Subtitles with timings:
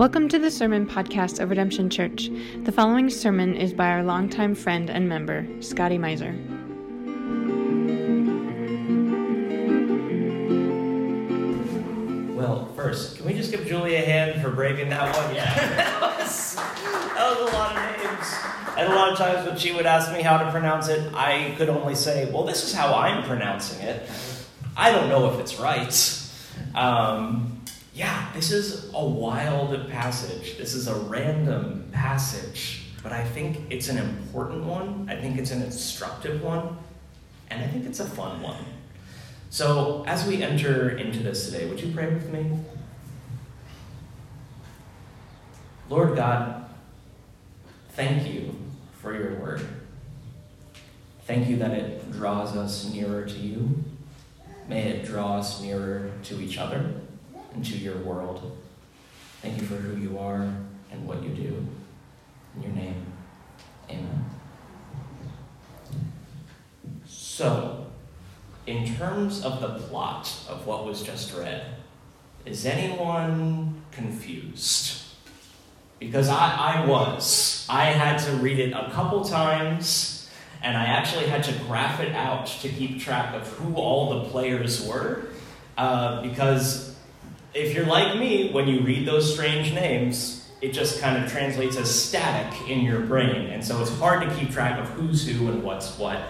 [0.00, 2.30] Welcome to the Sermon Podcast of Redemption Church.
[2.64, 6.34] The following sermon is by our longtime friend and member, Scotty Meiser.
[12.34, 15.34] Well, first, can we just give Julie a hand for breaking that one?
[15.34, 18.34] Yeah, that was, that was a lot of names.
[18.78, 21.54] And a lot of times when she would ask me how to pronounce it, I
[21.58, 24.08] could only say, well, this is how I'm pronouncing it.
[24.78, 26.16] I don't know if it's right.
[26.74, 27.49] Um,
[28.00, 30.56] yeah, this is a wild passage.
[30.56, 35.06] This is a random passage, but I think it's an important one.
[35.10, 36.78] I think it's an instructive one,
[37.50, 38.64] and I think it's a fun one.
[39.50, 42.50] So, as we enter into this today, would you pray with me?
[45.90, 46.70] Lord God,
[47.90, 48.54] thank you
[49.02, 49.60] for your word.
[51.26, 53.84] Thank you that it draws us nearer to you.
[54.68, 56.94] May it draw us nearer to each other
[57.54, 58.56] and to your world.
[59.42, 60.52] Thank you for who you are
[60.90, 61.66] and what you do.
[62.56, 63.06] In your name,
[63.88, 64.24] amen.
[67.06, 67.86] So,
[68.66, 71.64] in terms of the plot of what was just read,
[72.44, 75.02] is anyone confused?
[75.98, 77.66] Because I, I was.
[77.68, 80.28] I had to read it a couple times,
[80.62, 84.28] and I actually had to graph it out to keep track of who all the
[84.30, 85.26] players were.
[85.76, 86.89] Uh, because
[87.54, 91.76] if you're like me, when you read those strange names, it just kind of translates
[91.76, 93.46] as static in your brain.
[93.46, 96.20] And so it's hard to keep track of who's who and what's what.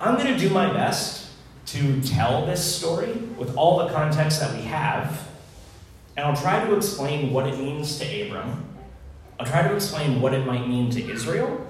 [0.00, 1.30] I'm going to do my best
[1.66, 5.28] to tell this story with all the context that we have,
[6.16, 8.64] and I'll try to explain what it means to Abram.
[9.38, 11.66] I'll try to explain what it might mean to Israel,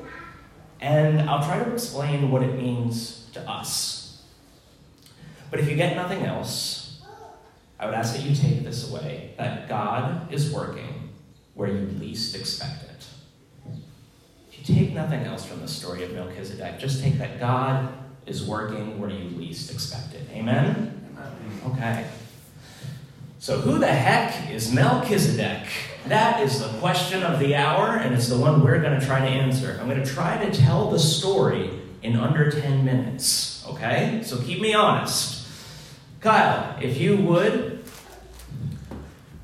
[0.80, 4.22] and I'll try to explain what it means to us.
[5.50, 6.85] But if you get nothing else,
[7.78, 11.10] I would ask that you take this away that God is working
[11.54, 13.06] where you least expect it.
[14.50, 17.92] If you take nothing else from the story of Melchizedek, just take that God
[18.26, 20.28] is working where you least expect it.
[20.32, 20.92] Amen?
[21.66, 22.06] Okay.
[23.38, 25.68] So, who the heck is Melchizedek?
[26.08, 29.20] That is the question of the hour, and it's the one we're going to try
[29.20, 29.78] to answer.
[29.80, 31.70] I'm going to try to tell the story
[32.02, 33.64] in under 10 minutes.
[33.68, 34.22] Okay?
[34.24, 35.46] So, keep me honest.
[36.20, 37.75] Kyle, if you would,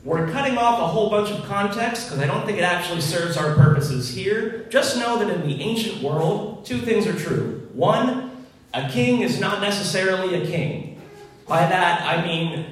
[0.04, 3.36] we're cutting off a whole bunch of context because I don't think it actually serves
[3.36, 4.66] our purposes here.
[4.68, 7.68] Just know that in the ancient world, two things are true.
[7.72, 11.00] One, a king is not necessarily a king.
[11.46, 12.66] By that, I mean,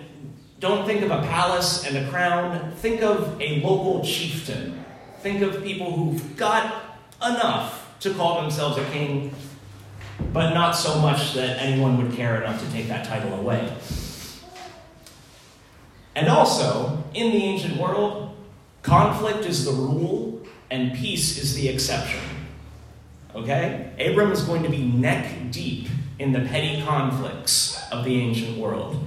[0.59, 2.73] don't think of a palace and a crown.
[2.77, 4.85] Think of a local chieftain.
[5.21, 9.33] Think of people who've got enough to call themselves a king,
[10.33, 13.73] but not so much that anyone would care enough to take that title away.
[16.21, 18.37] And also, in the ancient world,
[18.83, 22.21] conflict is the rule and peace is the exception.
[23.35, 23.91] Okay?
[23.99, 25.89] Abram is going to be neck deep
[26.19, 29.03] in the petty conflicts of the ancient world.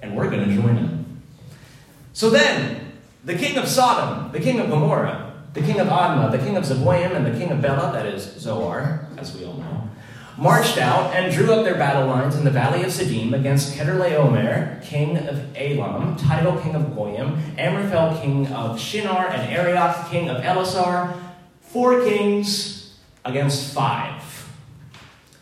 [0.00, 1.20] And we're going to join him.
[2.14, 2.92] So then,
[3.26, 6.64] the king of Sodom, the king of Gomorrah, the king of Admah, the king of
[6.64, 9.90] Zeboim, and the king of Bela, that is Zoar, as we all know,
[10.38, 14.80] marched out and drew up their battle lines in the valley of Siddim against Kedorlaomer,
[14.82, 20.42] king of Elam, Tidal, king of Goyim, Amraphel, king of Shinar, and Arioch, king of
[20.42, 21.18] Ellasar,
[21.60, 24.22] four kings against five.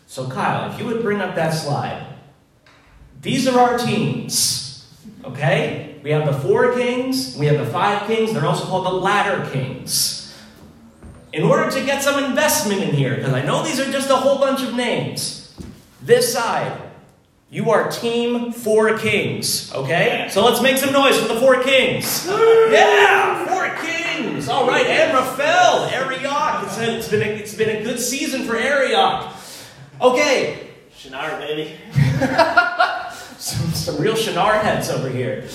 [0.07, 2.07] So, Kyle, if you would bring up that slide,
[3.21, 4.91] these are our teams.
[5.23, 5.99] Okay?
[6.03, 9.47] We have the four kings, we have the five kings, they're also called the latter
[9.51, 10.16] kings.
[11.37, 14.15] In order to get some investment in here, because I know these are just a
[14.15, 15.53] whole bunch of names,
[16.01, 16.81] this side,
[17.51, 20.29] you are team four kings, okay?
[20.31, 22.27] So let's make some noise for the four kings.
[22.71, 24.49] Yeah, four kings.
[24.49, 26.63] All right, Amraphel, Arioch.
[26.63, 29.31] It's, it's, been a, it's been a good season for Arioch.
[30.01, 30.71] Okay.
[30.95, 31.75] Shinar, baby.
[33.37, 35.47] some, some real Shinar heads over here.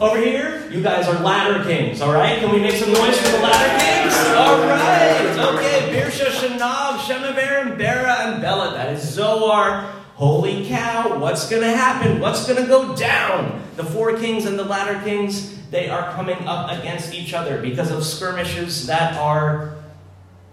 [0.00, 2.38] Over here, you guys are latter kings, all right?
[2.38, 4.14] Can we make some noise for the latter kings?
[4.36, 5.56] All right.
[5.56, 8.74] Okay, Birsha, Shinab, Shemeber, and Bera, and Bela.
[8.74, 9.90] That is Zoar.
[10.14, 12.20] Holy cow, what's going to happen?
[12.20, 13.60] What's going to go down?
[13.74, 17.90] The four kings and the ladder kings, they are coming up against each other because
[17.90, 19.78] of skirmishes that are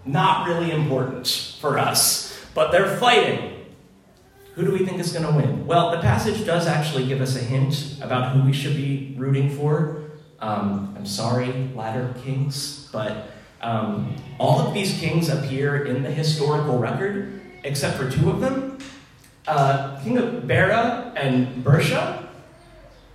[0.05, 3.54] not really important for us, but they're fighting.
[4.55, 5.67] Who do we think is going to win?
[5.67, 9.49] Well, the passage does actually give us a hint about who we should be rooting
[9.49, 10.03] for.
[10.39, 13.27] Um, I'm sorry, latter kings, but
[13.61, 18.77] um, all of these kings appear in the historical record, except for two of them
[19.47, 22.27] uh, King of Bera and Birsha.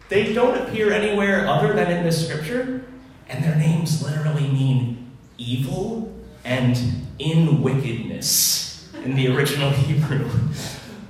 [0.09, 2.85] They don't appear anywhere other than in this scripture,
[3.29, 6.13] and their names literally mean evil
[6.45, 6.79] and
[7.19, 10.29] in wickedness in the original Hebrew.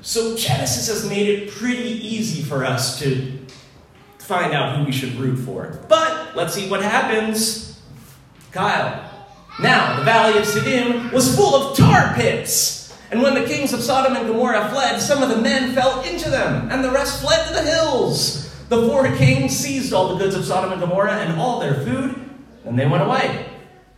[0.02, 3.38] So Genesis has made it pretty easy for us to
[4.18, 5.80] find out who we should root for.
[5.88, 7.80] But let's see what happens.
[8.52, 9.08] Kyle.
[9.60, 12.96] Now, the valley of Siddim was full of tar pits.
[13.10, 16.30] And when the kings of Sodom and Gomorrah fled, some of the men fell into
[16.30, 18.48] them, and the rest fled to the hills.
[18.68, 22.30] The four kings seized all the goods of Sodom and Gomorrah and all their food,
[22.64, 23.46] and they went away.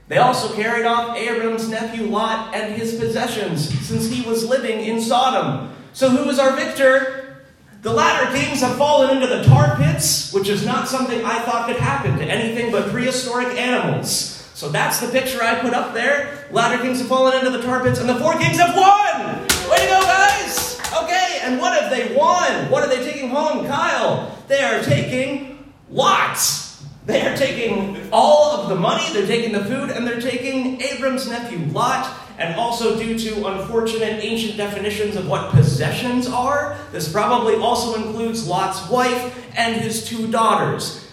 [0.08, 5.00] They also carried off Abram's nephew Lot and his possessions, since he was living in
[5.00, 5.74] Sodom.
[5.92, 7.36] So, who is our victor?
[7.82, 11.66] The latter kings have fallen into the tar pits, which is not something I thought
[11.66, 14.48] could happen to anything but prehistoric animals.
[14.54, 16.46] So that's the picture I put up there.
[16.52, 19.40] Latter kings have fallen into the tar pits, and the four kings have won!
[19.68, 20.80] Way to go, guys!
[21.02, 22.70] Okay, and what have they won?
[22.70, 24.38] What are they taking home, Kyle?
[24.46, 26.61] They are taking lots.
[27.04, 31.28] They are taking all of the money, they're taking the food, and they're taking Abram's
[31.28, 32.18] nephew Lot.
[32.38, 38.48] And also, due to unfortunate ancient definitions of what possessions are, this probably also includes
[38.48, 41.08] Lot's wife and his two daughters.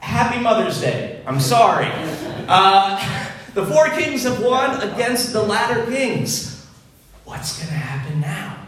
[0.00, 1.22] Happy Mother's Day.
[1.26, 1.88] I'm sorry.
[2.48, 6.66] Uh, the four kings have won against the latter kings.
[7.24, 8.66] What's going to happen now?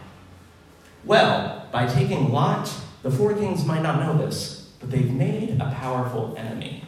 [1.05, 2.73] Well, by taking Lot,
[3.03, 4.56] the four kings might not know this,
[4.87, 6.85] but they've made a powerful enemy.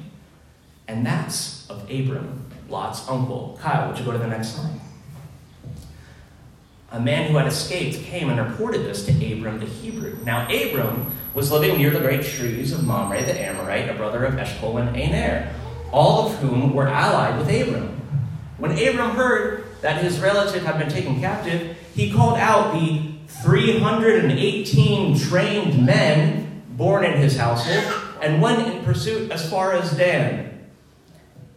[0.86, 3.58] And that's of Abram, Lot's uncle.
[3.60, 4.80] Kyle, would you go to the next slide?
[6.92, 10.16] A man who had escaped came and reported this to Abram the Hebrew.
[10.24, 14.38] Now, Abram was living near the great trees of Mamre the Amorite, a brother of
[14.38, 15.52] Eshcol and Aner,
[15.92, 18.00] all of whom were allied with Abram.
[18.58, 23.12] When Abram heard that his relative had been taken captive, he called out the
[23.42, 26.47] 318 trained men
[26.78, 27.92] born in his household
[28.22, 30.66] and went in pursuit as far as Dan.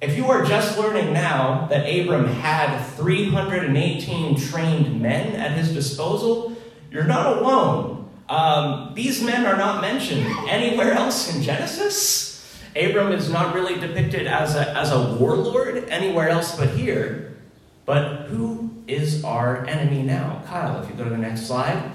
[0.01, 6.57] If you are just learning now that Abram had 318 trained men at his disposal,
[6.89, 8.09] you're not alone.
[8.27, 12.31] Um, these men are not mentioned anywhere else in Genesis.
[12.75, 17.37] Abram is not really depicted as a, as a warlord anywhere else but here.
[17.85, 20.41] But who is our enemy now?
[20.47, 21.91] Kyle, if you go to the next slide.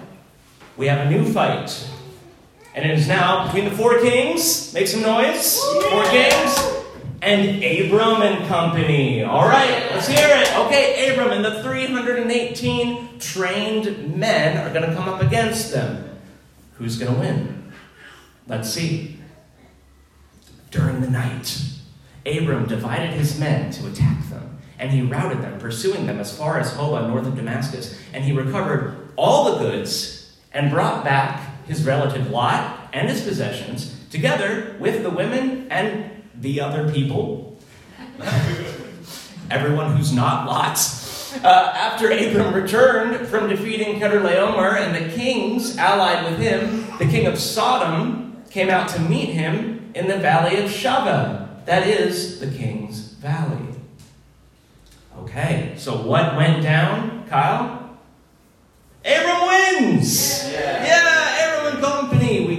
[0.76, 1.90] We have a new fight.
[2.76, 4.72] And it is now between the four kings.
[4.74, 5.58] Make some noise.
[5.90, 6.58] Four kings.
[7.22, 9.24] And Abram and company.
[9.24, 10.54] All right, let's hear it.
[10.58, 16.18] Okay, Abram and the 318 trained men are going to come up against them.
[16.74, 17.72] Who's going to win?
[18.46, 19.16] Let's see.
[20.70, 21.58] During the night,
[22.26, 26.60] Abram divided his men to attack them, and he routed them, pursuing them as far
[26.60, 27.98] as Hobah, north of Damascus.
[28.12, 33.94] And he recovered all the goods and brought back his relative Lot and his possessions,
[34.10, 37.58] together with the women and the other people.
[39.50, 41.36] Everyone who's not Lot's.
[41.44, 47.26] Uh, after Abram returned from defeating Kedorlaomer and the kings allied with him, the king
[47.26, 52.46] of Sodom came out to meet him in the valley of Shaveh, that is the
[52.46, 53.66] king's valley.
[55.18, 57.98] Okay, so what went down, Kyle?
[59.04, 60.50] Abram wins!
[60.50, 61.25] Yeah, yeah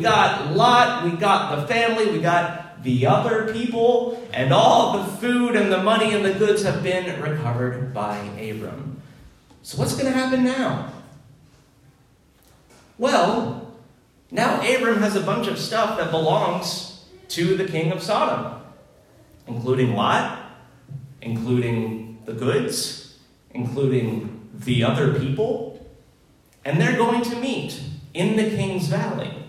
[0.08, 5.56] got Lot, we got the family, we got the other people, and all the food
[5.56, 9.02] and the money and the goods have been recovered by Abram.
[9.64, 10.94] So, what's going to happen now?
[12.98, 13.74] Well,
[14.32, 18.62] now Abram has a bunch of stuff that belongs to the king of Sodom,
[19.46, 20.40] including Lot,
[21.22, 23.20] including the goods,
[23.52, 25.86] including the other people,
[26.64, 27.82] and they're going to meet
[28.14, 29.47] in the king's valley.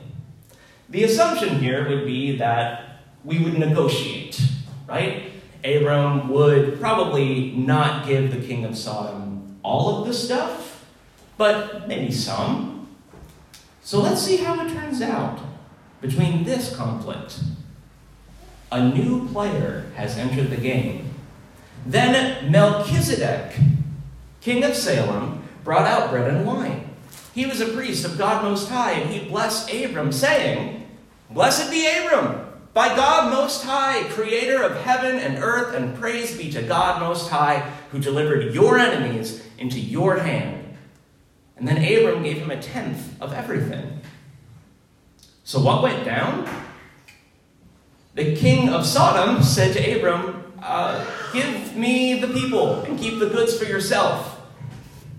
[0.88, 4.40] The assumption here would be that we would negotiate,
[4.86, 5.32] right?
[5.64, 10.86] Abram would probably not give the king of Sodom all of the stuff,
[11.36, 12.88] but maybe some.
[13.82, 15.40] So let's see how it turns out
[16.00, 17.40] between this conflict.
[18.70, 21.10] A new player has entered the game.
[21.84, 23.56] Then Melchizedek,
[24.40, 26.90] king of Salem, brought out bread and wine.
[27.34, 30.77] He was a priest of God Most High, and he blessed Abram, saying,
[31.30, 36.50] Blessed be Abram by God Most High, creator of heaven and earth, and praise be
[36.52, 40.76] to God Most High, who delivered your enemies into your hand.
[41.56, 44.00] And then Abram gave him a tenth of everything.
[45.44, 46.48] So what went down?
[48.14, 53.28] The king of Sodom said to Abram, uh, Give me the people and keep the
[53.28, 54.40] goods for yourself.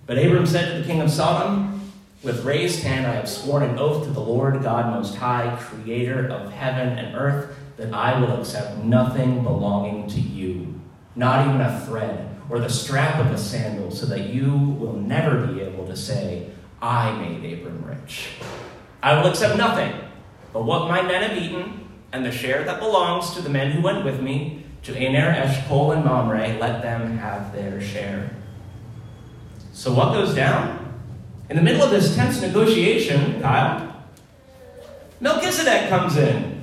[0.06, 1.79] But Abram said to the king of Sodom,
[2.22, 6.28] With raised hand, I have sworn an oath to the Lord God Most High, creator
[6.28, 10.82] of heaven and earth, that I will accept nothing belonging to you,
[11.16, 15.46] not even a thread or the strap of a sandal, so that you will never
[15.48, 16.50] be able to say,
[16.82, 18.30] I made Abram rich.
[19.04, 19.94] I will accept nothing
[20.52, 23.82] but what my men have eaten, and the share that belongs to the men who
[23.82, 28.32] went with me, to Aner, Eshcol, and Mamre, let them have their share.
[29.72, 30.89] So what goes down?
[31.50, 34.04] In the middle of this tense negotiation, Kyle,
[35.20, 36.62] Melchizedek comes in.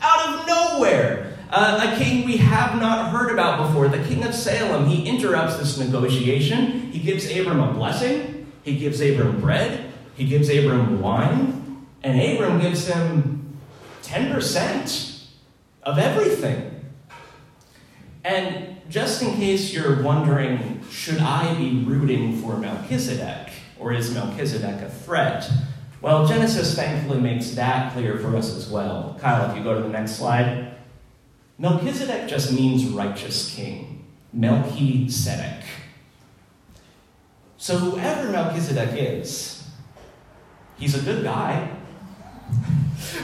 [0.00, 1.38] Out of nowhere.
[1.50, 4.86] Uh, a king we have not heard about before, the king of Salem.
[4.86, 6.92] He interrupts this negotiation.
[6.92, 8.46] He gives Abram a blessing.
[8.62, 9.90] He gives Abram bread.
[10.14, 11.86] He gives Abram wine.
[12.02, 13.58] And Abram gives him
[14.02, 15.26] 10%
[15.82, 16.84] of everything.
[18.24, 23.50] And just in case you're wondering, should I be rooting for Melchizedek?
[23.80, 25.50] Or is Melchizedek a threat?
[26.02, 29.16] Well, Genesis thankfully makes that clear for us as well.
[29.18, 30.74] Kyle, if you go to the next slide.
[31.58, 34.04] Melchizedek just means righteous king.
[34.30, 35.64] Melchizedek.
[37.56, 39.66] So, whoever Melchizedek is,
[40.76, 41.70] he's a good guy.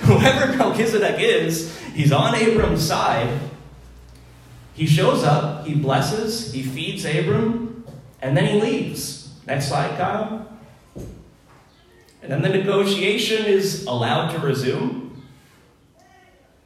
[0.02, 3.47] whoever Melchizedek is, he's on Abram's side.
[4.78, 7.84] He shows up, he blesses, he feeds Abram,
[8.22, 9.34] and then he leaves.
[9.44, 10.48] Next slide, Kyle.
[12.22, 15.20] And then the negotiation is allowed to resume.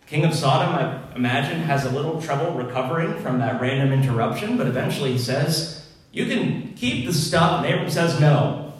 [0.06, 4.66] King of Sodom, I imagine, has a little trouble recovering from that random interruption, but
[4.66, 7.64] eventually he says, You can keep the stuff.
[7.64, 8.74] And Abram says, No.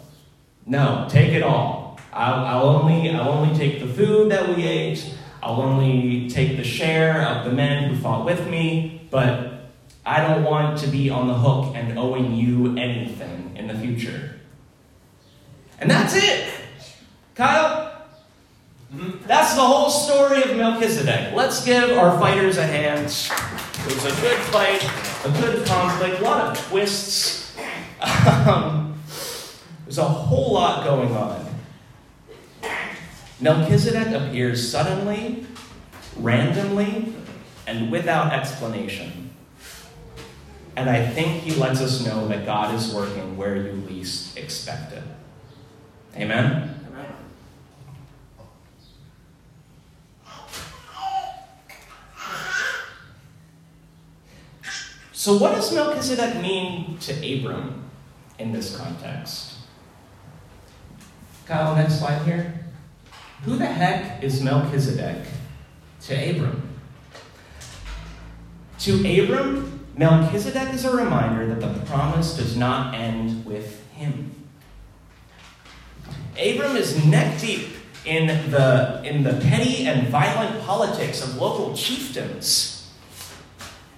[0.67, 1.99] No, take it all.
[2.13, 5.11] I'll, I'll, only, I'll only take the food that we ate.
[5.41, 9.69] I'll only take the share of the men who fought with me, but
[10.03, 14.39] I don't want to be on the hook and owing you anything in the future.
[15.79, 16.51] And that's it.
[17.35, 18.07] Kyle,
[19.27, 21.35] that's the whole story of Melchizedek.
[21.35, 23.05] Let's give our fighters a hand.
[23.05, 24.83] It was a good fight,
[25.25, 27.55] a good conflict, a lot of twists.
[28.45, 28.99] Um,
[29.85, 31.45] there's a whole lot going on.
[33.39, 35.45] Melchizedek appears suddenly,
[36.17, 37.13] randomly,
[37.67, 39.31] and without explanation.
[40.75, 44.93] And I think he lets us know that God is working where you least expect
[44.93, 45.03] it.
[46.15, 46.79] Amen?
[46.89, 47.13] Amen.
[55.11, 57.83] So, what does Melchizedek mean to Abram
[58.39, 59.53] in this context?
[61.45, 62.65] Kyle, next slide here.
[63.43, 65.25] Who the heck is Melchizedek
[66.01, 66.72] to Abram?
[68.83, 74.35] To Abram, Melchizedek is a reminder that the promise does not end with him.
[76.37, 77.69] Abram is neck deep
[78.03, 82.91] in the, in the petty and violent politics of local chieftains.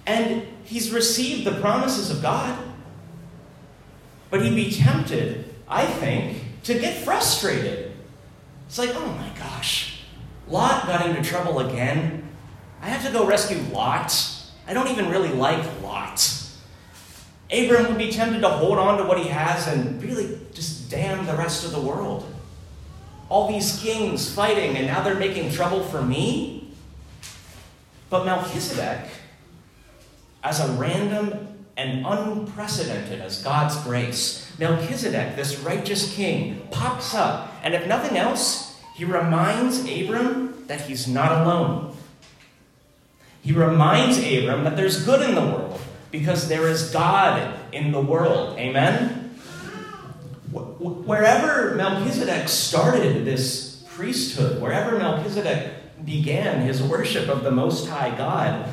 [0.06, 2.56] And he's received the promises of God.
[4.30, 7.90] But he'd be tempted, I think, to get frustrated.
[8.68, 10.02] It's like, oh my gosh,
[10.46, 12.28] Lot got into trouble again.
[12.80, 14.35] I have to go rescue Lot.
[14.66, 16.32] I don't even really like Lot.
[17.50, 21.26] Abram would be tempted to hold on to what he has and really just damn
[21.26, 22.26] the rest of the world.
[23.28, 26.72] All these kings fighting, and now they're making trouble for me?
[28.10, 29.08] But Melchizedek,
[30.42, 37.74] as a random and unprecedented as God's grace, Melchizedek, this righteous king, pops up, and
[37.74, 41.95] if nothing else, he reminds Abram that he's not alone.
[43.46, 48.00] He reminds Abram that there's good in the world because there is God in the
[48.00, 48.58] world.
[48.58, 49.38] Amen?
[50.50, 58.68] Wherever Melchizedek started this priesthood, wherever Melchizedek began his worship of the Most High God,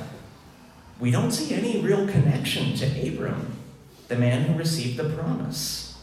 [1.00, 3.56] we don't see any real connection to Abram,
[4.08, 6.02] the man who received the promise.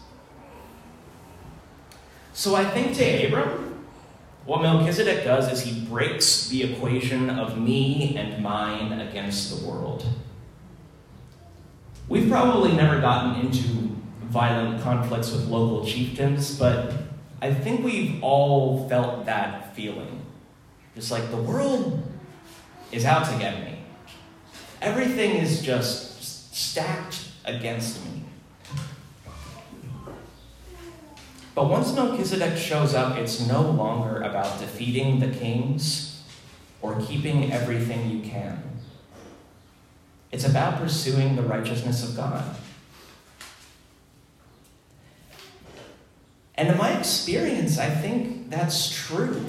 [2.34, 3.69] So I think to Abram,
[4.50, 10.04] what Melchizedek does is he breaks the equation of me and mine against the world.
[12.09, 16.95] We've probably never gotten into violent conflicts with local chieftains, but
[17.40, 20.21] I think we've all felt that feeling.
[20.97, 22.02] Just like the world
[22.90, 23.78] is out to get me.
[24.83, 28.19] Everything is just stacked against me.
[31.61, 36.23] But once Melchizedek shows up, it's no longer about defeating the kings
[36.81, 38.62] or keeping everything you can.
[40.33, 42.57] It's about pursuing the righteousness of God.
[46.55, 49.45] And in my experience, I think that's true.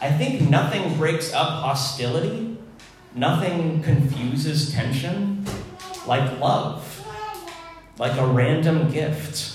[0.00, 2.58] I think nothing breaks up hostility,
[3.14, 5.46] nothing confuses tension
[6.08, 7.06] like love,
[8.00, 9.53] like a random gift,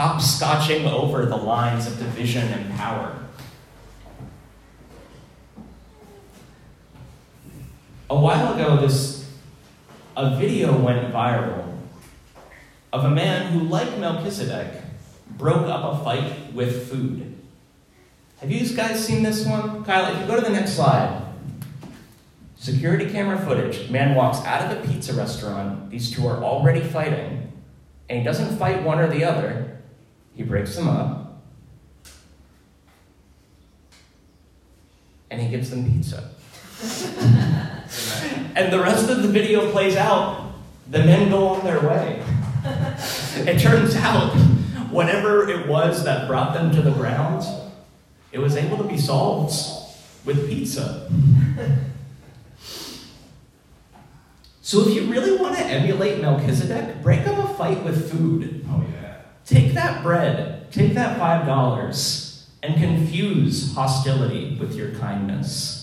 [0.00, 3.14] hopscotching over the lines of division and power.
[8.08, 9.30] A while ago, this
[10.16, 11.76] a video went viral
[12.94, 14.82] of a man who, like Melchizedek,
[15.36, 17.36] broke up a fight with food.
[18.40, 19.84] Have you guys seen this one?
[19.84, 21.26] Kyle, if you go to the next slide.
[22.56, 23.90] Security camera footage.
[23.90, 25.90] Man walks out of the pizza restaurant.
[25.90, 27.52] These two are already fighting.
[28.08, 29.69] And he doesn't fight one or the other,
[30.40, 31.42] he breaks them up.
[35.30, 36.30] And he gives them pizza.
[38.56, 40.52] and the rest of the video plays out.
[40.88, 42.24] The men go on their way.
[43.36, 44.32] it turns out,
[44.88, 47.44] whatever it was that brought them to the ground,
[48.32, 49.54] it was able to be solved
[50.24, 51.12] with pizza.
[54.62, 58.64] So if you really want to emulate Melchizedek, break up a fight with food.
[58.70, 58.99] Oh, yeah.
[59.46, 65.80] Take that bread, take that $5, and confuse hostility with your kindness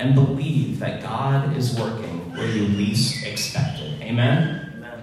[0.00, 4.00] and believe that God is working where you least expect it.
[4.00, 4.72] Amen?
[4.76, 5.02] Amen.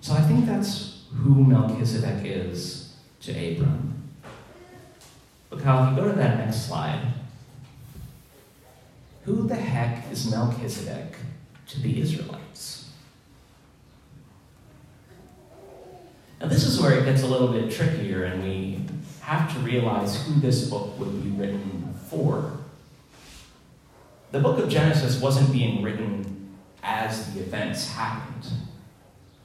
[0.00, 4.08] So I think that's who Melchizedek is to Abram.
[5.50, 7.12] But Kyle, if you go to that next slide,
[9.24, 11.16] who the heck is Melchizedek
[11.66, 12.77] to the Israelites?
[16.40, 18.80] Now, this is where it gets a little bit trickier, and we
[19.22, 22.52] have to realize who this book would be written for.
[24.30, 28.46] The book of Genesis wasn't being written as the events happened.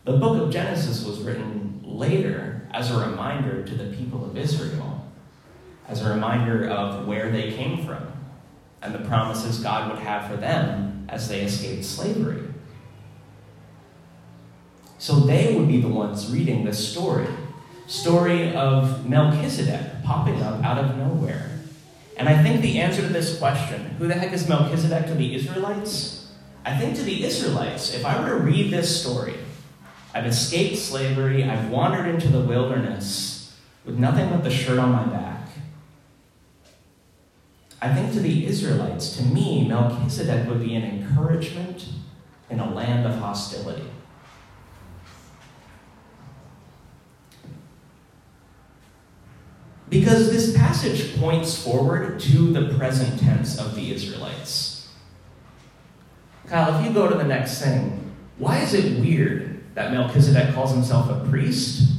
[0.05, 5.05] The book of Genesis was written later as a reminder to the people of Israel,
[5.87, 8.13] as a reminder of where they came from
[8.83, 12.52] and the promises God would have for them as they escaped slavery.
[15.03, 17.27] So they would be the ones reading this story
[17.87, 21.59] story of Melchizedek popping up out of nowhere.
[22.15, 25.35] And I think the answer to this question, who the heck is Melchizedek to the
[25.35, 26.31] Israelites?
[26.63, 29.35] I think to the Israelites, if I were to read this story,
[30.13, 35.03] I've escaped slavery, I've wandered into the wilderness with nothing but the shirt on my
[35.03, 35.49] back.
[37.81, 41.89] I think to the Israelites, to me, Melchizedek would be an encouragement
[42.49, 43.89] in a land of hostility.
[49.93, 54.89] Because this passage points forward to the present tense of the Israelites.
[56.47, 60.71] Kyle, if you go to the next thing, why is it weird that Melchizedek calls
[60.73, 61.91] himself a priest?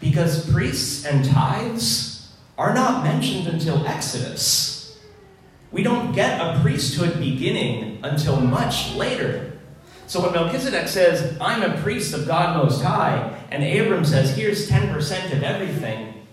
[0.00, 4.96] Because priests and tithes are not mentioned until Exodus.
[5.72, 9.58] We don't get a priesthood beginning until much later.
[10.06, 14.70] So when Melchizedek says, I'm a priest of God Most High, and Abram says, here's
[14.70, 16.26] 10% of everything,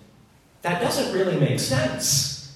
[0.62, 2.56] that doesn't really make sense.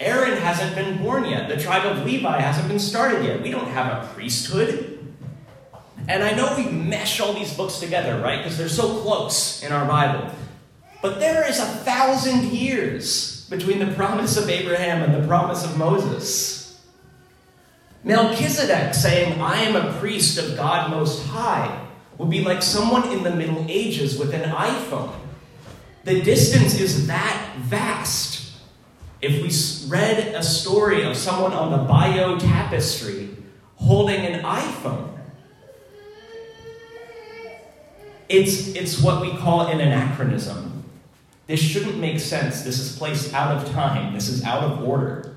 [0.00, 1.48] Aaron hasn't been born yet.
[1.48, 3.40] The tribe of Levi hasn't been started yet.
[3.40, 5.14] We don't have a priesthood.
[6.08, 8.38] And I know we mesh all these books together, right?
[8.38, 10.34] Because they're so close in our Bible.
[11.00, 15.76] But there is a thousand years between the promise of Abraham and the promise of
[15.76, 16.80] Moses.
[18.02, 21.81] Melchizedek saying, I am a priest of God Most High,
[22.22, 25.12] would be like someone in the Middle Ages with an iPhone.
[26.04, 28.52] The distance is that vast.
[29.20, 33.30] If we read a story of someone on the Bayeux Tapestry
[33.74, 35.18] holding an iPhone,
[38.28, 40.84] it's, it's what we call an anachronism.
[41.48, 42.62] This shouldn't make sense.
[42.62, 44.14] This is placed out of time.
[44.14, 45.31] This is out of order.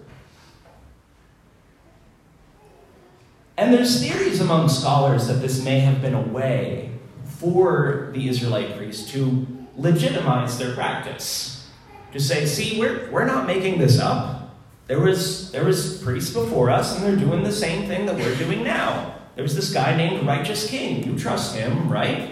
[3.57, 6.91] And there's theories among scholars that this may have been a way
[7.25, 11.69] for the Israelite priests to legitimize their practice.
[12.13, 14.55] To say, see, we're, we're not making this up.
[14.87, 18.35] There was, there was priests before us, and they're doing the same thing that we're
[18.35, 19.15] doing now.
[19.35, 21.03] There was this guy named Righteous King.
[21.03, 22.31] You trust him, right?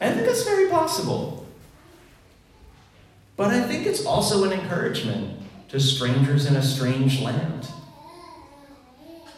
[0.00, 1.46] I think that's very possible.
[3.36, 7.68] But I think it's also an encouragement to strangers in a strange land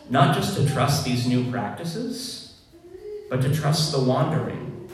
[0.09, 2.55] not just to trust these new practices,
[3.29, 4.88] but to trust the wandering.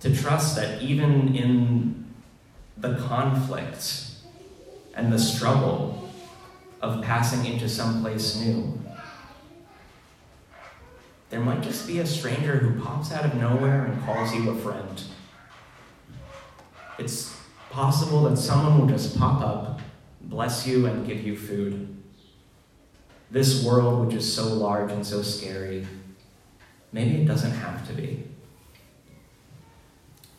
[0.00, 2.04] To trust that even in
[2.76, 4.10] the conflict
[4.94, 6.10] and the struggle
[6.82, 8.78] of passing into someplace new,
[11.30, 14.54] there might just be a stranger who pops out of nowhere and calls you a
[14.56, 15.02] friend.
[16.98, 17.36] It's
[17.70, 19.80] possible that someone will just pop up,
[20.22, 21.96] bless you, and give you food.
[23.30, 25.86] This world, which is so large and so scary,
[26.92, 28.24] maybe it doesn't have to be.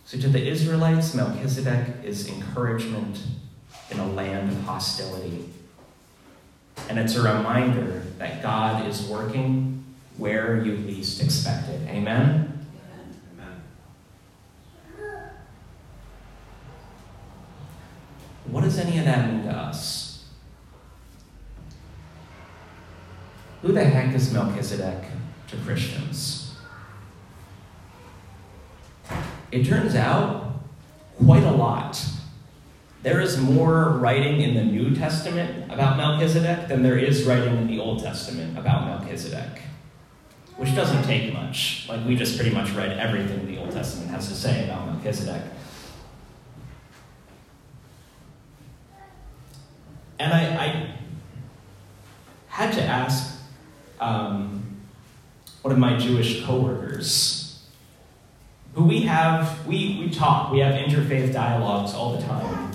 [0.06, 3.22] So, to the Israelites, Melchizedek is encouragement
[3.92, 5.50] in a land of hostility.
[6.90, 9.84] And it's a reminder that God is working
[10.16, 11.82] where you least expect it.
[11.90, 12.68] Amen?
[13.34, 13.64] Amen.
[18.46, 20.07] What does any of that mean to us?
[23.68, 25.04] Who the heck is Melchizedek
[25.50, 26.56] to Christians?
[29.52, 30.62] It turns out
[31.18, 32.02] quite a lot.
[33.04, 37.68] There is more writing in the New Testament about Melchizedek than there is writing in
[37.68, 39.64] the Old Testament about Melchizedek,
[40.56, 41.88] which doesn't take much.
[41.90, 45.42] Like, we just pretty much read everything the Old Testament has to say about Melchizedek.
[50.20, 50.96] And I, I
[52.48, 53.37] had to ask
[54.00, 54.78] um,
[55.62, 57.68] one of my Jewish coworkers,
[58.74, 62.72] who we have, we, we talk, we have interfaith dialogues all the time.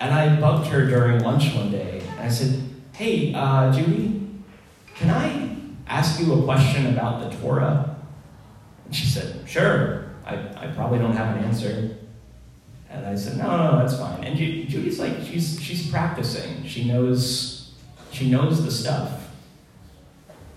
[0.00, 2.62] And I bugged her during lunch one day, and I said,
[2.94, 4.28] Hey, uh, Judy,
[4.94, 7.96] can I ask you a question about the Torah?
[8.86, 10.06] And she said, Sure.
[10.24, 11.96] I, I probably don't have an answer.
[12.88, 14.24] And I said, No, no, no, that's fine.
[14.24, 16.64] And Judy's like, she's, she's practicing.
[16.64, 17.72] She knows,
[18.10, 19.19] she knows the stuff.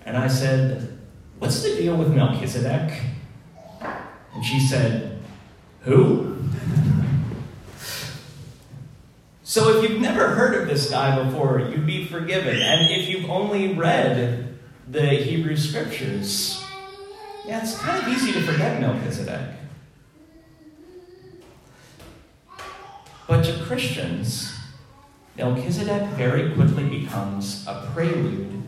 [0.04, 0.98] And I said,
[1.38, 3.00] What's the deal with Melchizedek?
[4.34, 5.18] And she said,
[5.82, 6.34] Who?
[9.42, 12.56] So if you've never heard of this guy before, you'd be forgiven.
[12.60, 14.56] And if you've only read
[14.90, 16.64] the Hebrew scriptures,
[17.46, 19.50] yeah, it's kind of easy to forget Melchizedek.
[23.28, 24.54] But to Christians,
[25.36, 28.63] Melchizedek very quickly becomes a prelude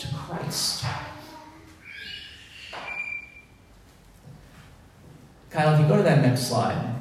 [0.00, 0.84] to Christ.
[5.50, 6.94] Kyle, if you go to that next slide.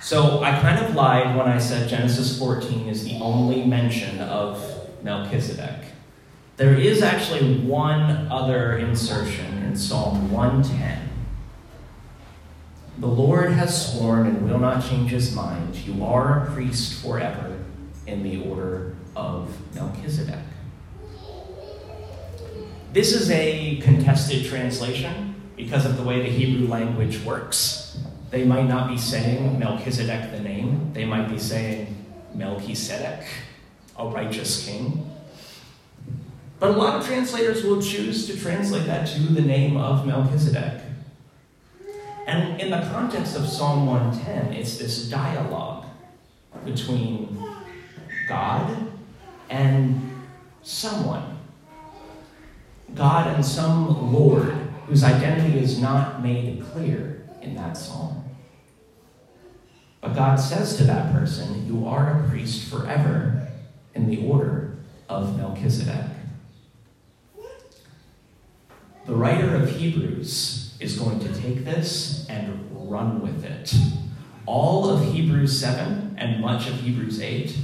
[0.00, 4.62] So I kind of lied when I said Genesis 14 is the only mention of
[5.02, 5.86] Melchizedek.
[6.58, 11.08] There is actually one other insertion in Psalm 110.
[12.98, 15.74] The Lord has sworn and will not change his mind.
[15.76, 17.58] You are a priest forever
[18.06, 20.38] in the order of Melchizedek.
[22.92, 27.98] This is a contested translation because of the way the Hebrew language works.
[28.30, 33.26] They might not be saying Melchizedek the name, they might be saying Melchizedek,
[33.98, 35.10] a righteous king.
[36.58, 40.82] But a lot of translators will choose to translate that to the name of Melchizedek.
[42.26, 45.86] And in the context of Psalm 110, it's this dialogue
[46.64, 47.38] between
[48.28, 48.92] God
[49.48, 50.10] and
[50.62, 51.38] someone.
[52.94, 54.52] God and some Lord
[54.86, 58.24] whose identity is not made clear in that psalm.
[60.00, 63.48] But God says to that person, You are a priest forever
[63.94, 64.76] in the order
[65.08, 66.10] of Melchizedek.
[69.06, 73.74] The writer of Hebrews is going to take this and run with it.
[74.46, 77.56] All of Hebrews 7 and much of Hebrews 8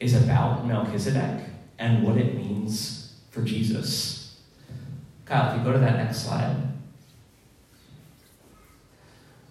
[0.00, 1.44] is about Melchizedek
[1.78, 4.40] and what it means for Jesus.
[5.26, 6.56] Kyle, if you go to that next slide.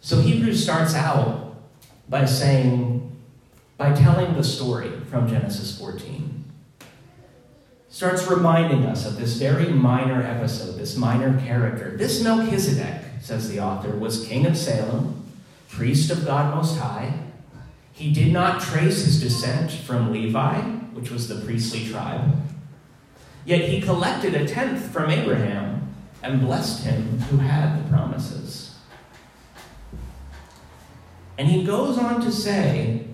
[0.01, 1.55] So Hebrews starts out
[2.09, 3.15] by saying,
[3.77, 6.43] by telling the story from Genesis 14.
[7.89, 11.95] Starts reminding us of this very minor episode, this minor character.
[11.95, 15.23] This Melchizedek, says the author, was king of Salem,
[15.69, 17.13] priest of God Most High.
[17.99, 20.61] He did not trace his descent from Levi,
[20.93, 22.33] which was the priestly tribe.
[23.43, 28.77] Yet he collected a tenth from Abraham and blessed him who had the promises.
[31.37, 33.05] And he goes on to say,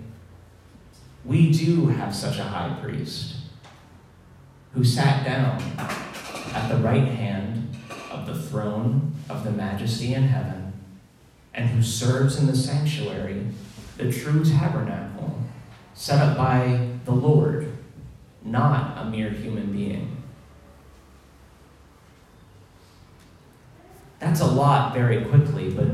[1.24, 3.38] We do have such a high priest
[4.76, 5.64] who sat down
[6.54, 7.76] at the right hand
[8.12, 10.74] of the throne of the majesty in heaven
[11.56, 13.48] and who serves in the sanctuary,
[13.98, 15.40] the true tabernacle,
[15.94, 17.72] set up by the Lord,
[18.44, 20.24] not a mere human being.
[24.20, 25.88] That's a lot very quickly, but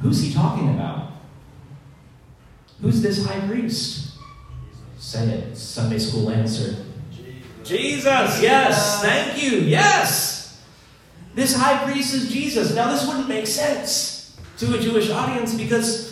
[0.00, 1.12] who's he talking about?
[2.80, 4.18] Who's this high priest?
[4.98, 6.84] Say it, Sunday school answer.
[7.64, 10.62] Jesus, yes, thank you, yes.
[11.34, 12.74] This high priest is Jesus.
[12.74, 16.09] Now, this wouldn't make sense to a Jewish audience because,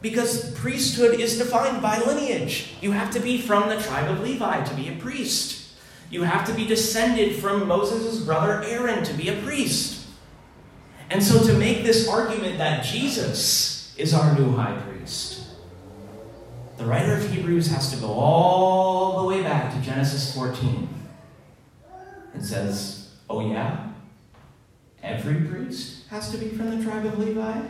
[0.00, 2.74] because priesthood is defined by lineage.
[2.80, 5.58] You have to be from the tribe of Levi to be a priest,
[6.10, 10.06] you have to be descended from Moses' brother Aaron to be a priest.
[11.10, 15.46] And so, to make this argument that Jesus is our new high priest,
[16.76, 20.88] the writer of Hebrews has to go all the way back to Genesis 14
[22.34, 23.88] and says, Oh, yeah?
[25.02, 27.60] Every priest has to be from the tribe of Levi?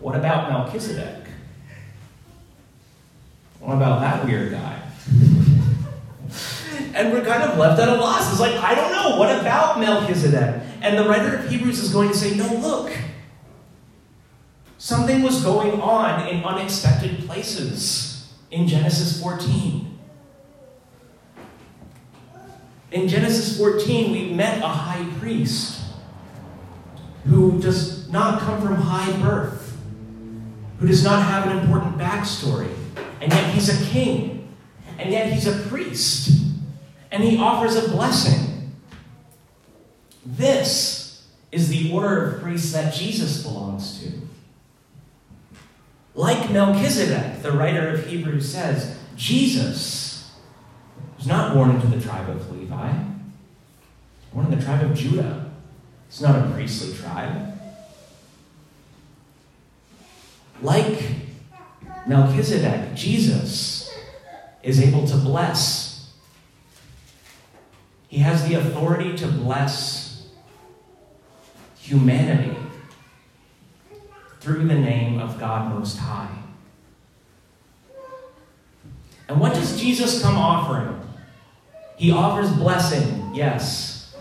[0.00, 1.26] What about Melchizedek?
[3.60, 4.82] What about that weird guy?
[6.94, 8.30] and we're kind of left at a loss.
[8.30, 9.18] It's like, I don't know.
[9.18, 10.62] What about Melchizedek?
[10.82, 12.92] And the writer of Hebrews is going to say, No, look.
[14.78, 19.98] Something was going on in unexpected places in Genesis 14.
[22.92, 25.82] In Genesis 14, we met a high priest
[27.24, 29.53] who does not come from high birth,
[30.78, 32.72] who does not have an important backstory,
[33.20, 34.54] and yet he's a king,
[34.98, 36.44] and yet he's a priest,
[37.10, 38.72] and he offers a blessing.
[40.26, 44.12] This is the order of priests that Jesus belongs to.
[46.14, 50.32] Like Melchizedek, the writer of Hebrews says, Jesus
[51.16, 52.92] was not born into the tribe of Levi,
[54.32, 55.50] born in the tribe of Judah.
[56.08, 57.53] It's not a priestly tribe.
[60.62, 61.02] Like
[62.06, 63.92] Melchizedek, Jesus
[64.62, 66.12] is able to bless.
[68.08, 70.28] He has the authority to bless
[71.78, 72.56] humanity
[74.40, 76.30] through the name of God Most High.
[79.28, 81.00] And what does Jesus come offering?
[81.96, 84.14] He offers blessing, yes.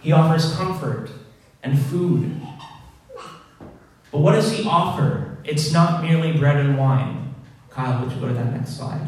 [0.00, 1.10] He offers comfort
[1.62, 2.40] and food.
[4.10, 5.38] But what does he offer?
[5.44, 7.34] It's not merely bread and wine.
[7.70, 9.06] Kyle, would you go to that next slide?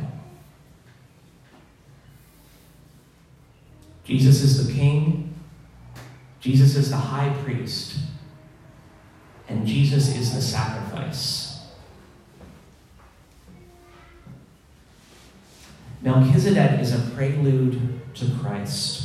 [4.04, 5.34] Jesus is the king.
[6.40, 7.98] Jesus is the high priest
[9.48, 11.60] and Jesus is the sacrifice.
[16.00, 19.01] Melchizedek is a prelude to Christ.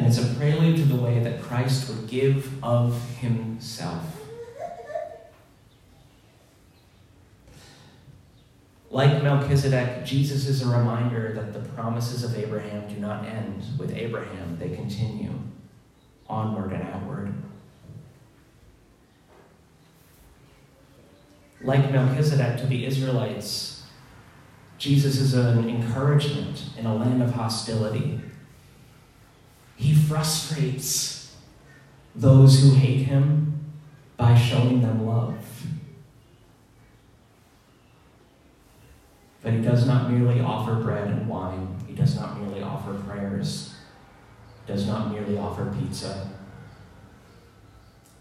[0.00, 4.22] And it's a prelude to the way that Christ would give of himself.
[8.88, 13.94] Like Melchizedek, Jesus is a reminder that the promises of Abraham do not end with
[13.94, 15.34] Abraham, they continue
[16.26, 17.34] onward and outward.
[21.60, 23.82] Like Melchizedek to the Israelites,
[24.78, 28.18] Jesus is an encouragement in a land of hostility.
[29.80, 31.34] He frustrates
[32.14, 33.72] those who hate him
[34.18, 35.34] by showing them love.
[39.42, 43.74] But he does not merely offer bread and wine, he does not merely offer prayers
[44.66, 46.28] he does not merely offer pizza,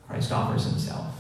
[0.08, 1.16] Christ offers himself.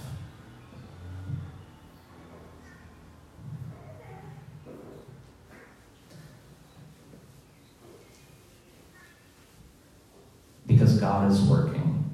[10.65, 12.05] Because God is working.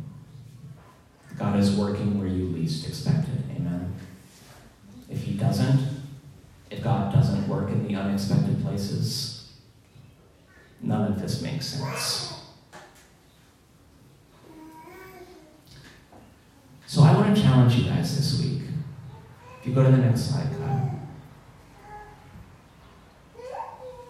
[1.38, 3.58] God is working where you least expect it.
[3.58, 3.94] Amen.
[5.10, 5.80] If He doesn't,
[6.70, 9.54] if God doesn't work in the unexpected places,
[10.82, 12.42] none of this makes sense.
[16.88, 18.62] So I want to challenge you guys this week.
[19.60, 20.92] If you go to the next slide, Kyle.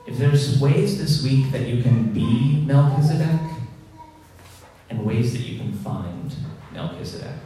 [0.05, 3.39] If there's ways this week that you can be Melchizedek
[4.89, 6.35] and ways that you can find
[6.73, 7.37] Melchizedek.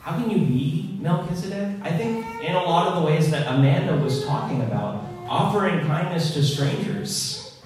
[0.00, 1.76] How can you be Melchizedek?
[1.82, 6.32] I think in a lot of the ways that Amanda was talking about, offering kindness
[6.32, 7.60] to strangers,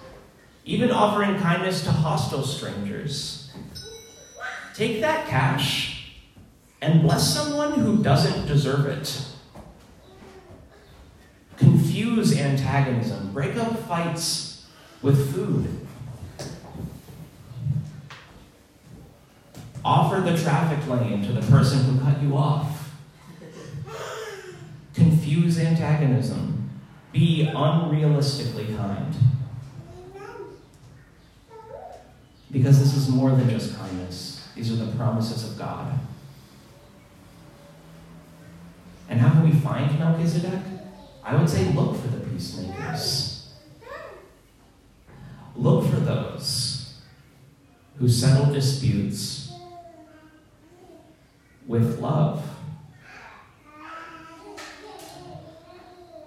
[0.64, 3.44] even offering kindness to hostile strangers
[4.74, 6.10] Take that cash
[6.82, 9.24] and bless someone who doesn't deserve it.
[11.56, 14.66] Confuse antagonism, break up fights
[15.00, 15.83] with food.
[19.84, 22.90] Offer the traffic lane to the person who cut you off.
[24.94, 26.70] Confuse antagonism.
[27.12, 29.14] Be unrealistically kind.
[32.50, 34.48] Because this is more than just kindness.
[34.54, 35.98] These are the promises of God.
[39.08, 40.60] And how can we find Melchizedek?
[41.22, 43.52] I would say look for the peacemakers.
[45.56, 47.00] Look for those
[47.98, 49.43] who settle disputes
[51.66, 52.42] with love.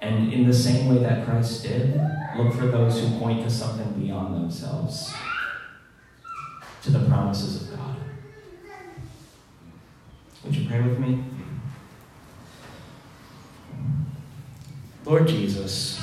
[0.01, 1.99] And in the same way that Christ did,
[2.37, 5.13] look for those who point to something beyond themselves,
[6.83, 7.95] to the promises of God.
[10.43, 11.23] Would you pray with me?
[15.03, 16.01] Lord Jesus,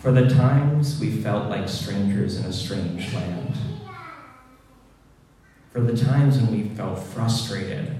[0.00, 3.54] for the times we felt like strangers in a strange land,
[5.72, 7.96] for the times when we felt frustrated,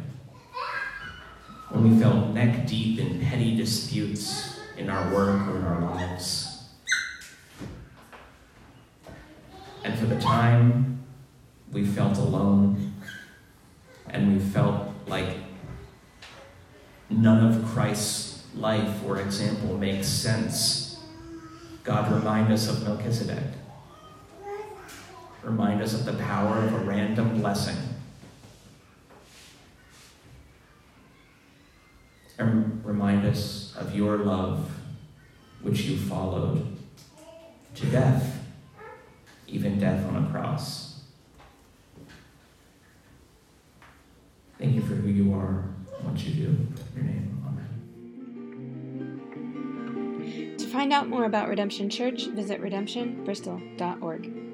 [1.70, 6.68] when we felt neck deep in petty disputes in our work or in our lives,
[9.84, 11.04] and for the time
[11.72, 12.92] we felt alone
[14.08, 15.36] and we felt like
[17.08, 21.00] none of Christ's life or example makes sense,
[21.84, 23.59] God, remind us of Melchizedek.
[25.42, 27.76] Remind us of the power of a random blessing.
[32.38, 34.70] And remind us of your love,
[35.62, 36.76] which you followed
[37.74, 38.44] to death,
[39.46, 41.00] even death on a cross.
[44.58, 45.64] Thank you for who you are
[45.98, 46.46] and what you do.
[46.46, 47.42] In your name,
[50.26, 50.56] amen.
[50.58, 54.49] To find out more about Redemption Church, visit redemptionbristol.org.